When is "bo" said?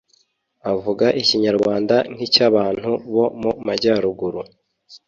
3.13-3.25